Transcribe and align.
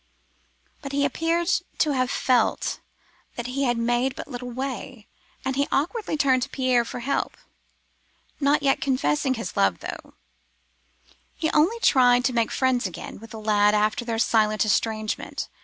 "But 0.81 0.93
he 0.93 1.05
appears 1.05 1.61
to 1.77 1.91
have 1.91 2.09
felt 2.09 2.79
that 3.35 3.45
he 3.45 3.65
had 3.65 3.77
made 3.77 4.15
but 4.15 4.27
little 4.27 4.49
way, 4.49 5.05
and 5.45 5.55
he 5.55 5.67
awkwardly 5.71 6.17
turned 6.17 6.41
to 6.41 6.49
Pierre 6.49 6.83
for 6.83 7.01
help—not 7.01 8.63
yet 8.63 8.81
confessing 8.81 9.35
his 9.35 9.55
love, 9.55 9.77
though; 9.81 10.15
he 11.37 11.51
only 11.51 11.79
tried 11.81 12.25
to 12.25 12.33
make 12.33 12.49
friends 12.49 12.87
again 12.87 13.19
with 13.19 13.29
the 13.29 13.39
lad 13.39 13.75
after 13.75 14.03
their 14.03 14.17
silent 14.17 14.65
estrangement. 14.65 15.49